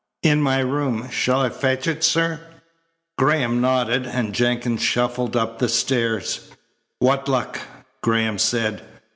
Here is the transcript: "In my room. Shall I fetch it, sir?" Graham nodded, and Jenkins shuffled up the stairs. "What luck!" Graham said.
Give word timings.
"In 0.23 0.41
my 0.41 0.57
room. 0.61 1.09
Shall 1.11 1.41
I 1.41 1.49
fetch 1.49 1.85
it, 1.85 2.03
sir?" 2.03 2.39
Graham 3.19 3.61
nodded, 3.61 4.07
and 4.07 4.33
Jenkins 4.33 4.81
shuffled 4.81 5.35
up 5.35 5.59
the 5.59 5.69
stairs. 5.69 6.49
"What 6.97 7.29
luck!" 7.29 7.59
Graham 8.01 8.39
said. 8.39 8.81